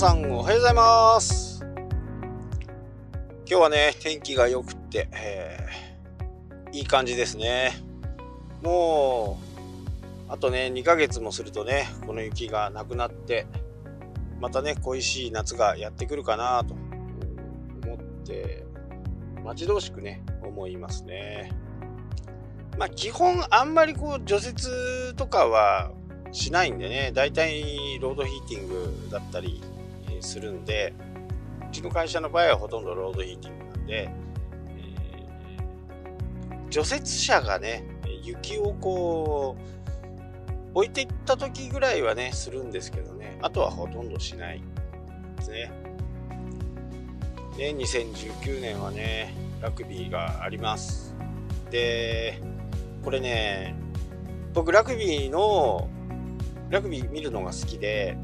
[0.00, 1.62] さんおはようございます。
[3.46, 7.72] 今日はね天気が良くて、えー、いい感じですね。
[8.62, 9.38] も
[10.28, 13.46] うあとね2ヶ月もするとねこの雪がなくなって
[14.40, 16.72] またね恋しい夏がやってくるかなと
[17.84, 18.64] 思って
[19.44, 21.52] 待ち遠しくね思いますね。
[22.78, 25.90] まあ基本あんまりこう除雪とかは
[26.32, 29.60] しないんでね、大体ロードヒーティングだったり
[30.22, 30.94] するんで、
[31.68, 34.10] うちの会社の場合はほとんどロードヒーティングなんで、
[34.76, 37.84] えー、除雪車がね、
[38.22, 39.70] 雪をこう、
[40.74, 44.62] 置いていった時ぐらいはね、するんですけどね、あとはほとんどしない
[45.36, 45.72] ですね。
[47.56, 51.14] で、2019年はね、ラグビーがあります。
[51.70, 52.40] で、
[53.02, 53.74] これね、
[54.54, 55.88] 僕ラグビーの
[56.70, 58.16] ラグビー見るのが好きで、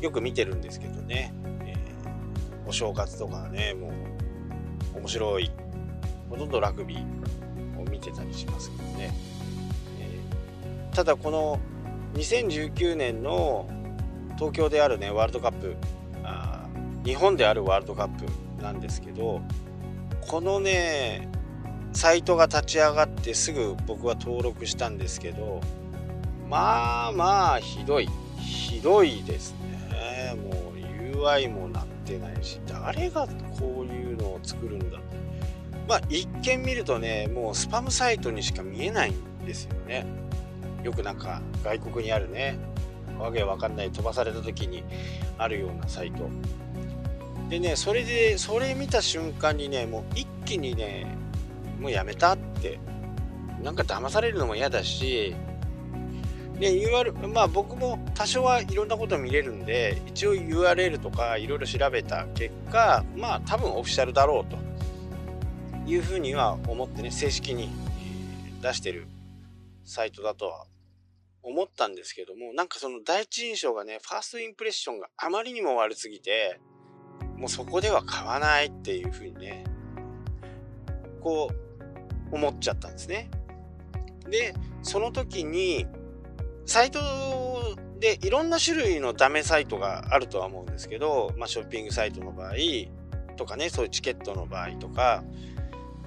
[0.00, 1.32] よく見てるんですけどね、
[1.64, 3.92] えー、お正月とかね、も
[4.94, 5.50] う、面白い、
[6.30, 9.14] ほとんどラグビーを見てたりしますけどね。
[10.00, 11.58] えー、ただこの
[12.14, 13.68] 2019年の
[14.36, 15.76] 東京であるね、ワールドカップ、
[16.22, 16.66] あ
[17.04, 19.40] 日本であるワールドカップなんですけど、
[20.20, 21.28] このね、
[21.92, 25.60] サイトが立ち上がってすぐ僕は登録したんですけど、
[26.48, 29.58] まあまあひどいひどいですね
[30.34, 30.76] もう
[31.16, 33.26] UI もなってないし誰が
[33.58, 34.98] こういうのを作るんだ
[35.88, 40.06] まあ一見見るとねもうスパムサイトにしか見えないんですよね。
[40.82, 42.58] よくなんか外国にあるね
[43.18, 44.84] わけわかんない飛ばされた時に
[45.38, 46.28] あるようなサイト。
[47.48, 51.06] でねそれでそれ見た瞬間にねもう一気にね
[51.80, 52.80] もうやめたって。
[53.62, 55.34] なんか騙されるのも嫌だし。
[56.58, 64.66] で URL まあ僕も多少はいろんなこと見れるんで一応 URL とかいろいろ調べた結果まあ多分オフィシャルだろうと。
[65.86, 67.70] いうふうには思ってね正式に
[68.60, 69.06] 出してる
[69.84, 70.66] サイトだとは
[71.42, 76.58] 思ったんですけどもなんかその第一印象がねファーストインプレッションがあまりにも悪すぎて
[77.36, 79.62] もうそこでは買わないっていうふうにね
[81.20, 81.50] こ
[82.32, 83.30] う思っちゃったんですね。
[84.28, 85.86] でその時に
[86.64, 86.98] サイト
[87.98, 92.54] でいろんな種類のダメサイトがあるとは思うんですけど、まあ、ショッピングサイトの場合
[93.36, 95.24] とかねそういうチケットの場合とか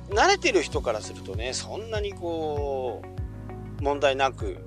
[0.10, 3.02] 慣れてる人からするとねそんなにこ
[3.80, 4.58] う問題なく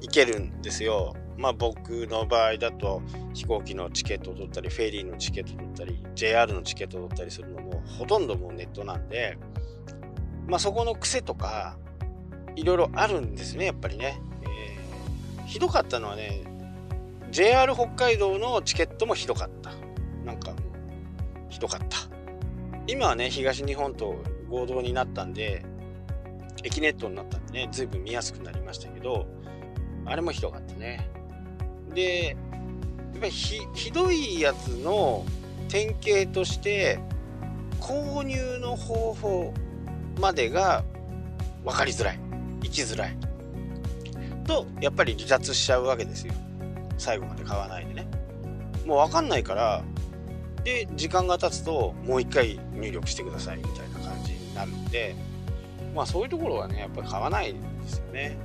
[0.00, 1.14] いけるんですよ。
[1.36, 3.02] まあ僕の場合だと
[3.32, 9.36] 飛行機のチケットを取ったりフェリーのチケットを取ったり JR のチケットを取ったりするのもほとんどもうネットなんで
[10.46, 11.76] まあそこの癖とか
[12.54, 14.20] いろいろあるんですねやっぱりね。
[15.46, 16.42] ひどかったのはね
[17.34, 19.72] JR 北海道のチケットもひどかった。
[20.24, 20.52] なんか
[21.50, 21.98] ひどかった。
[22.86, 25.64] 今はね東日本と合同になったんで
[26.62, 29.26] 駅ネットになったんでね随分見やすくなりましたけど
[30.06, 31.10] あれもひどかったね。
[31.92, 32.34] でや
[33.16, 35.26] っぱりひどいやつの
[35.68, 37.00] 典型として
[37.80, 39.52] 購入の方法
[40.20, 40.84] までが
[41.64, 42.18] 分かりづらい。
[42.62, 43.16] 行きづらい。
[44.46, 46.32] とやっぱり離脱しちゃうわけですよ。
[46.98, 48.06] 最後まで買わないでね。
[48.86, 49.82] もう分かんないから
[50.62, 55.14] で時間が経つともう一回入力してくださいみたいな感じになるんで
[55.94, 58.36] まあそういうところはねやっぱり買わないんですよね。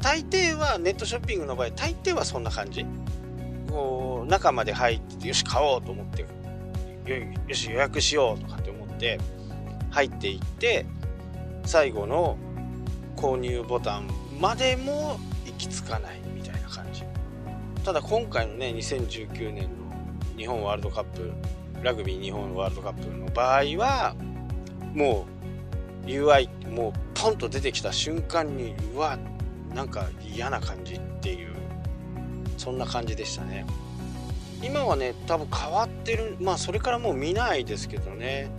[0.00, 2.86] 大抵はネットショッピングの場合大抵はそんな感じ。
[3.70, 6.22] こう中まで入っててよし買おうと思って
[7.46, 9.20] よし予約しようとかって思って
[9.90, 10.86] 入っていって
[11.64, 12.36] 最後の
[13.16, 14.08] 購入ボタン
[14.40, 17.04] までも行き着かないみたいな感じ。
[17.90, 19.68] ただ今回のね2019年の
[20.36, 21.32] 日本ワールドカップ
[21.82, 24.14] ラグビー日本ワールドカップの場合は
[24.94, 25.26] も
[26.04, 29.18] う UI もうポンと出てきた瞬間にうわ
[29.74, 31.52] なんか嫌な感じっていう
[32.58, 33.66] そんな感じでしたね。
[34.62, 38.52] 今はね多分変わってるまあそれからもう見ないですけどね、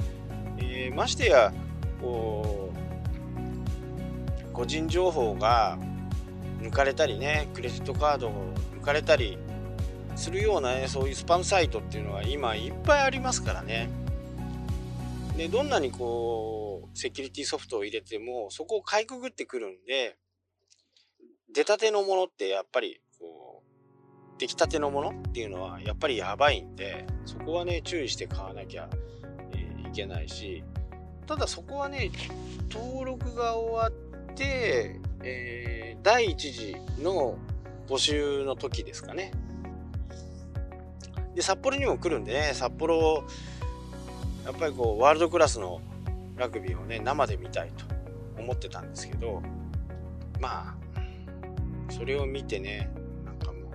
[0.58, 1.54] えー、ましてや
[2.02, 2.74] こ
[4.50, 5.80] う個人情報が
[6.62, 9.38] 抜かれたりねクレジットカードを抜かれたり
[10.16, 13.90] するようなねそういうスパムサイトっていうのは今いっぱいありますからね。
[15.38, 20.18] でどんなにこうセキュリティソフトを入れてもそこをかいくぐってくるんで
[21.54, 28.90] 出たてのものってやっぱりこう出来たてのものっていうのはやっぱりやばいんでそこはね注意して買わなきゃ、
[29.54, 30.64] え、いけないし
[31.28, 32.12] ただそこはね
[32.70, 37.38] 登録が終わって、えー、第1次の
[37.88, 39.32] 募集の時ですかね。
[41.36, 43.26] で札幌にも来るんでね札幌
[44.46, 45.82] やっぱりこうワールドクラスの
[46.36, 47.86] ラグビーをね生で見たいと
[48.38, 49.42] 思ってたんですけど
[50.40, 52.90] まあそれを見てね
[53.24, 53.74] なんかもう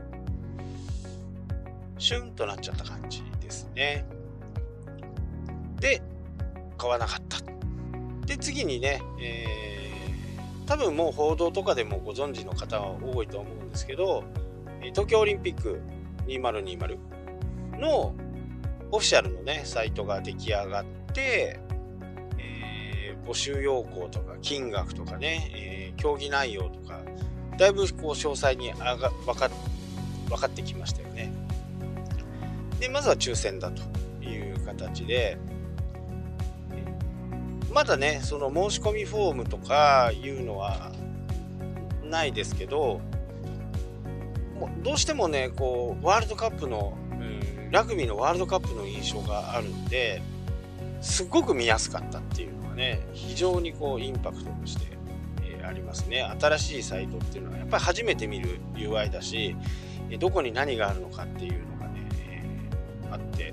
[1.99, 4.05] シュンとなっちゃった感じですね
[5.81, 6.03] で
[6.77, 7.39] 買わなかった
[8.27, 9.66] で次にね、えー、
[10.67, 14.25] 多分もう報道とかでもご存知の方は多いと思うんですけど
[14.81, 15.81] 東京オリンピック
[16.27, 16.99] 2020
[17.79, 18.15] の
[18.91, 21.61] オフィシャルのねサイトが出来上がって、
[22.39, 27.01] えー、募集要項とか金額とかね、えー、競技内容とか
[27.59, 29.51] だいぶこう詳細にあが分か
[30.29, 31.33] 分かってきましたよね。
[32.81, 33.83] でまずは抽選だと
[34.25, 35.39] いう形で
[37.77, 40.93] まだねその申し込みフォームとかいうのは
[42.05, 43.03] ないですけど
[44.83, 50.23] どうしてもねこうワールドカップの、うん、ラグビーのワールドカップの印象があるんで
[51.03, 54.97] すごく見やすかったっていうのはね非常にこうインパクトとして、
[55.43, 56.23] えー、ありますね。
[56.41, 59.55] 新しいサイトっていうのはやっぱり初めて見る UI だし
[60.19, 63.53] どこに何があるのかっていうのがね、えー、あって。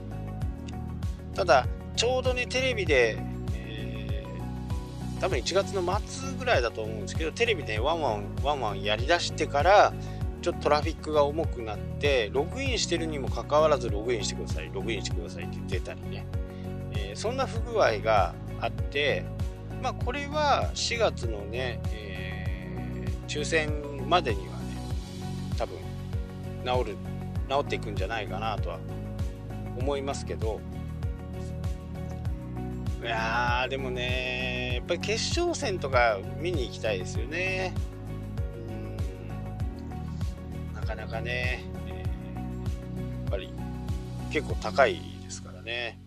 [1.36, 1.68] ただ
[1.98, 3.33] ちょうどねテレビで、
[5.20, 9.94] 多分1月の末ぐらいだと思うんですけどテレビでワンワンワンワンやりだしてから
[10.42, 14.70] ちょっとトラフィックが重くなってログインしてるにもかかわらずログインしてください。
[14.74, 16.26] ログインしてくださいって言ってたりね、
[16.92, 19.24] えー、そんな不具合があって
[19.82, 23.72] まあこれは4月のね、えー、抽選
[24.10, 24.62] までにはね
[25.58, 25.78] 多分
[26.66, 26.98] 治る
[27.50, 28.80] 治っていくんじゃないかなとは
[29.80, 30.60] 思いますけど。
[33.02, 37.74] いやでもねっぱり決勝戦とか見に行きたいですよね
[41.04, 43.50] なかね、えー、やっぱり
[44.32, 46.00] 結構高いですからね。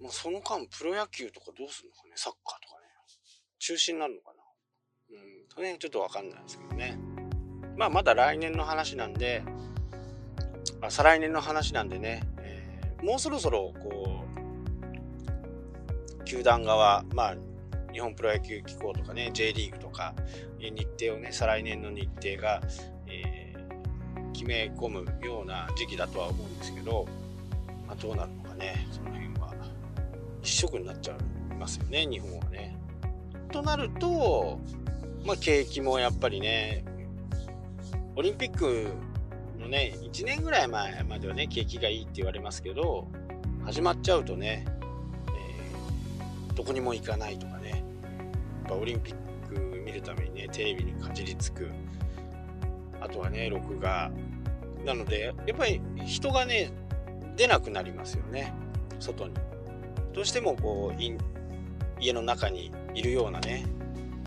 [0.00, 2.86] まあ、その間、プロ野球とかどうするのかね、サッカーとかね、
[3.58, 4.42] 中止になるのかな。
[5.10, 5.14] う
[5.44, 6.98] ん、とね、ちょっとわかんないですけどね。
[7.76, 9.42] まあ、まだ来年の話なんで、
[10.82, 14.24] あ再来年の話なんでね、えー、もうそろそろ、こ
[16.20, 17.36] う、球団側、まあ、
[17.92, 20.14] 日本プロ野球機構とかね、J リーグとか、
[20.58, 22.60] 日程をね、再来年の日程が、
[23.06, 23.40] えー
[24.40, 27.06] 決め込むような時期だとは思うんですけど、
[27.86, 29.52] まあ、どうなるのかねその辺は
[30.40, 32.74] 一色になっちゃいますよね日本はね。
[33.52, 34.58] となると、
[35.26, 36.84] まあ、景気もやっぱりね
[38.16, 38.86] オリンピック
[39.58, 43.08] のね1年ぐらい前まではね景気がいいって言われますけど
[43.66, 44.64] 始まっちゃうとね、
[46.60, 47.70] どこにも行かないとかね。
[47.70, 51.70] やっぱオリンピック見るためにねテレビにかじりつく。
[53.00, 54.10] あとはね録画。
[54.84, 56.70] なのでやっぱり人がね
[57.34, 58.52] 出なくなりますよね。
[58.98, 59.32] 外に。
[60.12, 61.00] どうしてもこう
[61.98, 63.64] 家の中にいるようなね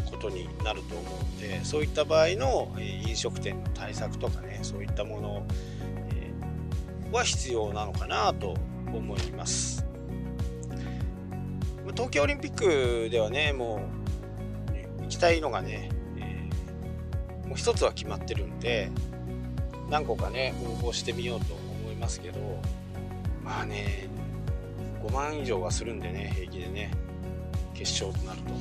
[0.09, 5.45] ことになると思うんでそういった場合の、え飲食店の対策とかねそういったもの、
[6.15, 6.31] え
[7.11, 8.55] は必要なのかなと
[8.91, 9.85] 思います。
[11.95, 13.87] 東京オリンピックではねも
[14.99, 18.91] う行きたいのがね、えー、もう一つは決まってるんで
[19.89, 22.39] 何個かね応募してみようと思いますけど
[23.43, 24.07] まあね
[25.03, 26.91] 5万以上はするんでね平気でね
[27.73, 28.53] 決勝となると。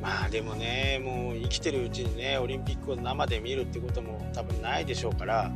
[0.00, 5.50] まあでもねもう生きてるうちにねオリンピックを生で見るってことも多分ないでしょうから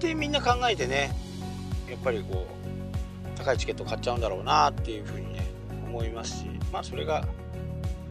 [0.00, 1.12] でみんな考えてね
[1.88, 5.46] やっぱりこう高いチケット買っちゃうんだろうなっていうふうにね
[5.86, 7.24] 思いますしまあそれが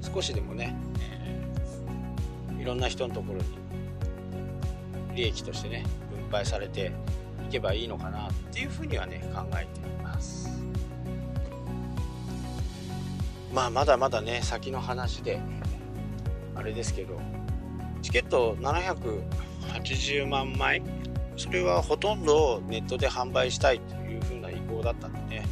[0.01, 0.75] 少しでもね
[2.59, 3.45] いろんな人のところに
[5.15, 6.91] 利益としてね分配されて
[7.47, 10.49] いけばいいのかなっていうふうにはね考えています。
[13.53, 15.39] まあまだまだね先の話で
[16.55, 17.19] あれですけど
[18.01, 20.81] チケット780万枚
[21.37, 25.45] それはほとんどネットで販売したいというふうな意向だったので、ね、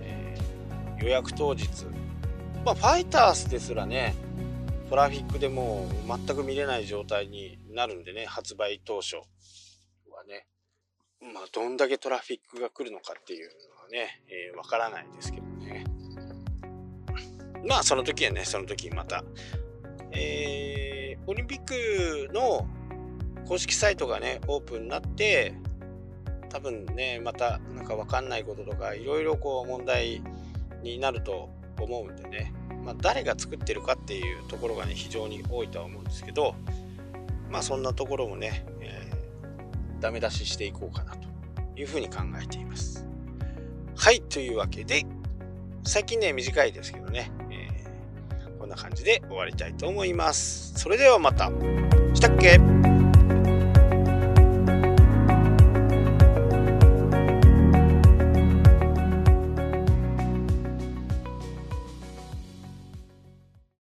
[0.00, 1.68] えー、予約当日
[2.64, 4.14] まあファイタースですらね
[4.88, 9.22] トラフィックでもう全く見れない状態になるんでね、発売当初は
[10.28, 10.46] ね。
[11.20, 15.84] まあ、どんだけトラフィックが来るのかっていうのはね、えー、わからないですけどね。
[17.66, 19.24] まあ、その時はね、その時また、
[20.12, 22.68] えー、オリンピックの
[23.46, 25.54] 公式サイトがね、オープンになって、
[26.48, 30.22] 多分ね、またなんかわかんないこととか、いろいろこう問題
[30.82, 31.50] になると
[31.80, 32.52] 思うんでね、
[32.84, 36.54] まあ、誰が作ってるかっていうところがね非常に多いとは思うんですけど
[37.50, 41.28] まあそんなところもね、えー、ダメ出ししていこうかなと
[41.76, 43.06] いうふうに考えています。
[43.96, 45.04] はい、というわけで、
[45.84, 50.78] 最近ね、短いですけどね、えー、こんな感じで終わりたいと思います。
[50.78, 51.50] それではまた。
[52.14, 52.85] したっけ？